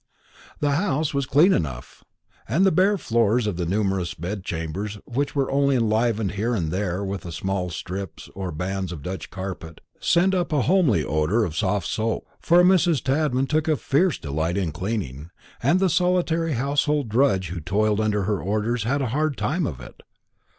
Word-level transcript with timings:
The 0.61 0.71
house 0.71 1.13
was 1.13 1.27
clean 1.27 1.53
enough, 1.53 2.03
and 2.49 2.65
the 2.65 2.71
bare 2.71 2.97
floors 2.97 3.45
of 3.45 3.55
the 3.57 3.67
numerous 3.67 4.15
bed 4.15 4.43
chambers, 4.43 4.97
which 5.05 5.35
were 5.35 5.51
only 5.51 5.75
enlivened 5.75 6.31
here 6.31 6.55
and 6.55 6.71
there 6.71 7.03
with 7.05 7.31
small 7.31 7.69
strips 7.69 8.27
or 8.33 8.51
bands 8.51 8.91
of 8.91 9.03
Dutch 9.03 9.29
carpet, 9.29 9.79
sent 9.99 10.33
up 10.33 10.51
a 10.51 10.63
homely 10.63 11.03
odour 11.05 11.43
of 11.43 11.55
soft 11.55 11.85
soap; 11.87 12.25
for 12.39 12.63
Mrs. 12.63 13.03
Tadman 13.03 13.45
took 13.45 13.67
a 13.67 13.77
fierce 13.77 14.17
delight 14.17 14.57
in 14.57 14.71
cleaning, 14.71 15.29
and 15.61 15.79
the 15.79 15.87
solitary 15.87 16.53
household 16.53 17.07
drudge 17.07 17.49
who 17.49 17.59
toiled 17.59 18.01
under 18.01 18.23
her 18.23 18.41
orders 18.41 18.85
had 18.85 19.03
a 19.03 19.09
hard 19.13 19.37
time 19.37 19.67
of 19.67 19.79
it. 19.79 20.01